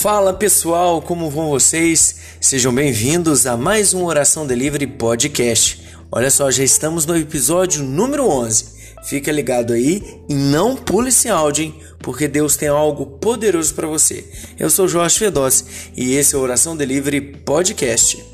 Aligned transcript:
Fala 0.00 0.32
pessoal, 0.32 1.02
como 1.02 1.28
vão 1.28 1.50
vocês? 1.50 2.16
Sejam 2.40 2.74
bem-vindos 2.74 3.46
a 3.46 3.54
mais 3.54 3.92
um 3.92 4.06
Oração 4.06 4.46
Delivery 4.46 4.86
Podcast. 4.86 5.86
Olha 6.10 6.30
só, 6.30 6.50
já 6.50 6.64
estamos 6.64 7.04
no 7.04 7.14
episódio 7.14 7.82
número 7.82 8.26
11. 8.26 8.64
Fica 9.04 9.30
ligado 9.30 9.74
aí 9.74 10.22
e 10.26 10.32
não 10.32 10.74
pule 10.74 11.10
esse 11.10 11.28
áudio, 11.28 11.64
hein? 11.64 11.82
Porque 11.98 12.26
Deus 12.26 12.56
tem 12.56 12.70
algo 12.70 13.18
poderoso 13.18 13.74
para 13.74 13.86
você. 13.86 14.24
Eu 14.58 14.70
sou 14.70 14.88
Jorge 14.88 15.18
Fedossi 15.18 15.66
e 15.94 16.14
esse 16.14 16.34
é 16.34 16.38
o 16.38 16.40
Oração 16.40 16.74
Delivery 16.74 17.20
Podcast. 17.20 18.24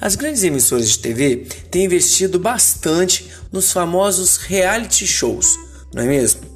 As 0.00 0.16
grandes 0.16 0.42
emissoras 0.42 0.90
de 0.90 0.98
TV 0.98 1.46
têm 1.70 1.84
investido 1.84 2.40
bastante 2.40 3.30
nos 3.52 3.70
famosos 3.70 4.36
reality 4.38 5.06
shows, 5.06 5.56
não 5.94 6.02
é 6.02 6.06
mesmo? 6.06 6.51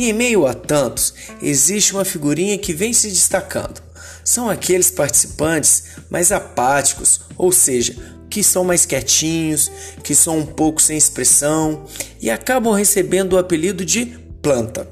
E 0.00 0.08
em 0.08 0.14
meio 0.14 0.46
a 0.46 0.54
tantos, 0.54 1.12
existe 1.42 1.92
uma 1.92 2.06
figurinha 2.06 2.56
que 2.56 2.72
vem 2.72 2.90
se 2.90 3.10
destacando. 3.10 3.82
São 4.24 4.48
aqueles 4.48 4.90
participantes 4.90 5.84
mais 6.08 6.32
apáticos, 6.32 7.20
ou 7.36 7.52
seja, 7.52 7.94
que 8.30 8.42
são 8.42 8.64
mais 8.64 8.86
quietinhos, 8.86 9.70
que 10.02 10.14
são 10.14 10.38
um 10.38 10.46
pouco 10.46 10.80
sem 10.80 10.96
expressão 10.96 11.84
e 12.18 12.30
acabam 12.30 12.72
recebendo 12.72 13.34
o 13.34 13.38
apelido 13.38 13.84
de 13.84 14.06
planta. 14.40 14.88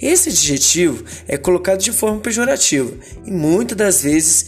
Esse 0.00 0.30
adjetivo 0.30 1.04
é 1.26 1.36
colocado 1.36 1.82
de 1.82 1.92
forma 1.92 2.18
pejorativa 2.18 2.90
e 3.26 3.30
muitas 3.30 3.76
das 3.76 4.02
vezes 4.02 4.46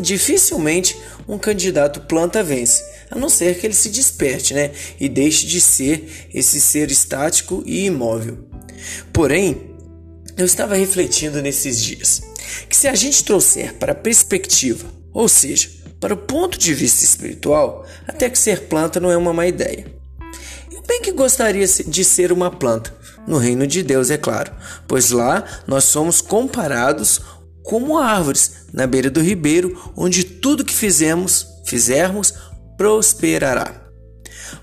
dificilmente 0.00 0.96
um 1.28 1.38
candidato 1.38 2.00
planta 2.00 2.42
vence, 2.42 2.82
a 3.08 3.16
não 3.16 3.28
ser 3.28 3.56
que 3.56 3.68
ele 3.68 3.74
se 3.74 3.88
desperte 3.88 4.52
né, 4.52 4.72
e 4.98 5.08
deixe 5.08 5.46
de 5.46 5.60
ser 5.60 6.28
esse 6.34 6.60
ser 6.60 6.90
estático 6.90 7.62
e 7.64 7.84
imóvel. 7.84 8.50
Porém, 9.12 9.76
eu 10.36 10.46
estava 10.46 10.74
refletindo 10.74 11.42
nesses 11.42 11.82
dias 11.82 12.22
que 12.68 12.76
se 12.76 12.88
a 12.88 12.94
gente 12.94 13.24
trouxer 13.24 13.74
para 13.74 13.92
a 13.92 13.94
perspectiva, 13.94 14.86
ou 15.12 15.28
seja, 15.28 15.68
para 16.00 16.14
o 16.14 16.16
ponto 16.16 16.58
de 16.58 16.74
vista 16.74 17.04
espiritual, 17.04 17.86
até 18.06 18.28
que 18.28 18.38
ser 18.38 18.62
planta 18.62 18.98
não 18.98 19.10
é 19.10 19.16
uma 19.16 19.32
má 19.32 19.46
ideia. 19.46 19.86
Eu 20.72 20.82
bem 20.82 21.00
que 21.00 21.12
gostaria 21.12 21.66
de 21.66 22.04
ser 22.04 22.32
uma 22.32 22.50
planta, 22.50 22.94
no 23.26 23.38
reino 23.38 23.66
de 23.66 23.82
Deus, 23.82 24.10
é 24.10 24.18
claro, 24.18 24.52
pois 24.88 25.10
lá 25.10 25.44
nós 25.66 25.84
somos 25.84 26.20
comparados 26.20 27.20
como 27.62 27.96
árvores 27.96 28.52
na 28.72 28.86
beira 28.86 29.08
do 29.08 29.20
ribeiro, 29.20 29.92
onde 29.96 30.24
tudo 30.24 30.64
que 30.64 30.74
fizemos, 30.74 31.46
fizermos, 31.64 32.34
prosperará. 32.76 33.81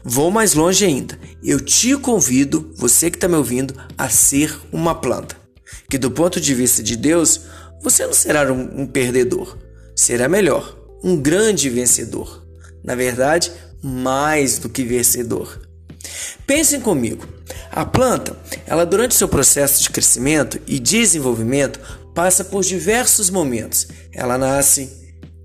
Vou 0.04 0.32
mais 0.32 0.54
longe 0.54 0.86
ainda. 0.86 1.20
Eu 1.44 1.60
te 1.60 1.96
convido, 1.98 2.72
você 2.76 3.10
que 3.10 3.18
está 3.18 3.28
me 3.28 3.36
ouvindo, 3.36 3.74
a 3.98 4.10
ser 4.10 4.58
uma 4.72 4.96
planta. 4.96 5.36
Que 5.90 5.98
do 5.98 6.12
ponto 6.12 6.40
de 6.40 6.54
vista 6.54 6.82
de 6.82 6.96
Deus, 6.96 7.42
você 7.82 8.06
não 8.06 8.14
será 8.14 8.52
um, 8.52 8.82
um 8.82 8.88
perdedor. 8.88 9.58
Será 9.96 10.28
melhor, 10.30 10.78
um 11.04 11.18
grande 11.18 11.70
vencedor. 11.70 12.46
Na 12.84 12.96
verdade, 12.96 13.52
mais 13.84 14.58
do 14.58 14.70
que 14.70 14.84
vencedor. 14.84 15.62
Pensem 16.46 16.82
comigo. 16.82 17.28
A 17.72 17.86
planta, 17.86 18.36
ela 18.66 18.86
durante 18.86 19.16
seu 19.16 19.28
processo 19.28 19.84
de 19.84 19.90
crescimento 19.90 20.60
e 20.66 20.80
desenvolvimento 20.80 21.80
passa 22.16 22.44
por 22.44 22.64
diversos 22.64 23.30
momentos. 23.30 23.88
Ela 24.12 24.38
nasce, 24.38 24.90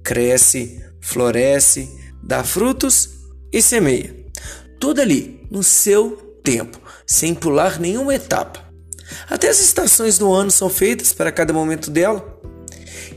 cresce, 0.03 0.83
floresce, 1.01 1.89
dá 2.23 2.43
frutos 2.43 3.11
e 3.53 3.61
semeia. 3.61 4.24
Tudo 4.85 5.01
ali 5.01 5.41
no 5.51 5.63
seu 5.63 6.11
tempo, 6.45 6.79
sem 7.07 7.35
pular 7.35 7.81
nenhuma 7.81 8.15
etapa. 8.15 8.61
Até 9.31 9.49
as 9.49 9.59
estações 9.59 10.19
do 10.19 10.31
ano 10.31 10.51
são 10.51 10.69
feitas 10.69 11.11
para 11.11 11.33
cada 11.33 11.55
momento 11.55 11.91
dela. 11.91 12.39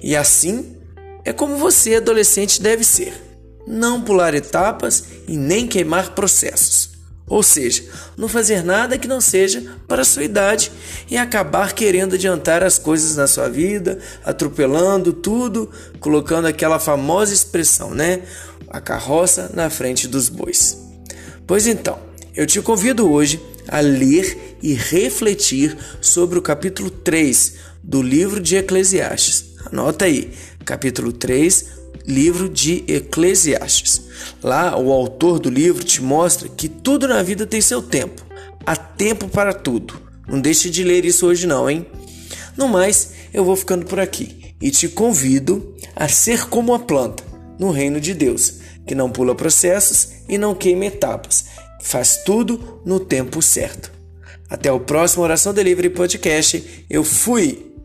E 0.01 0.15
assim 0.15 0.77
é 1.25 1.33
como 1.33 1.57
você, 1.57 1.95
adolescente, 1.95 2.61
deve 2.61 2.85
ser: 2.85 3.13
não 3.67 4.01
pular 4.01 4.33
etapas 4.33 5.03
e 5.27 5.35
nem 5.35 5.67
queimar 5.67 6.15
processos. 6.15 6.91
Ou 7.27 7.43
seja, 7.43 7.83
não 8.15 8.29
fazer 8.29 8.63
nada 8.63 8.97
que 8.97 9.05
não 9.05 9.19
seja 9.19 9.61
para 9.89 10.03
a 10.03 10.05
sua 10.05 10.23
idade 10.23 10.71
e 11.11 11.17
acabar 11.17 11.73
querendo 11.73 12.15
adiantar 12.15 12.63
as 12.63 12.79
coisas 12.79 13.17
na 13.17 13.27
sua 13.27 13.49
vida, 13.49 13.99
atropelando 14.23 15.11
tudo, 15.11 15.69
colocando 15.99 16.47
aquela 16.47 16.79
famosa 16.79 17.33
expressão, 17.33 17.93
né? 17.93 18.21
A 18.69 18.79
carroça 18.79 19.51
na 19.53 19.69
frente 19.69 20.07
dos 20.07 20.29
bois. 20.29 20.86
Pois 21.47 21.65
então, 21.65 21.97
eu 22.35 22.45
te 22.45 22.61
convido 22.61 23.09
hoje 23.09 23.41
a 23.69 23.79
ler 23.79 24.57
e 24.61 24.73
refletir 24.73 25.77
sobre 26.01 26.37
o 26.37 26.41
capítulo 26.41 26.89
3 26.89 27.53
do 27.81 28.01
livro 28.01 28.41
de 28.41 28.57
Eclesiastes. 28.57 29.55
Anota 29.71 30.03
aí, 30.03 30.33
capítulo 30.65 31.13
3, 31.13 31.65
livro 32.05 32.49
de 32.49 32.83
Eclesiastes. 32.85 34.01
Lá, 34.43 34.77
o 34.77 34.91
autor 34.91 35.39
do 35.39 35.49
livro 35.49 35.85
te 35.85 36.01
mostra 36.01 36.49
que 36.49 36.67
tudo 36.67 37.07
na 37.07 37.23
vida 37.23 37.45
tem 37.45 37.61
seu 37.61 37.81
tempo. 37.81 38.25
Há 38.65 38.75
tempo 38.75 39.29
para 39.29 39.53
tudo. 39.53 40.01
Não 40.27 40.41
deixe 40.41 40.69
de 40.69 40.83
ler 40.83 41.05
isso 41.05 41.25
hoje 41.25 41.47
não, 41.47 41.69
hein? 41.69 41.87
No 42.57 42.67
mais, 42.67 43.11
eu 43.33 43.45
vou 43.45 43.55
ficando 43.55 43.85
por 43.85 44.01
aqui 44.01 44.53
e 44.61 44.69
te 44.69 44.89
convido 44.89 45.73
a 45.95 46.09
ser 46.09 46.49
como 46.49 46.73
a 46.73 46.79
planta 46.79 47.23
no 47.57 47.71
reino 47.71 48.01
de 48.01 48.13
Deus, 48.13 48.55
que 48.87 48.95
não 48.95 49.11
pula 49.11 49.35
processos 49.35 50.09
e 50.27 50.37
não 50.37 50.55
queima 50.55 50.85
etapas. 50.85 51.45
Faz 51.81 52.23
tudo 52.25 52.81
no 52.85 52.99
tempo 52.99 53.41
certo. 53.41 53.91
Até 54.49 54.71
o 54.71 54.79
próximo 54.79 55.23
Oração 55.23 55.53
Delivery 55.53 55.89
Podcast. 55.89 56.85
Eu 56.89 57.03
fui! 57.03 57.76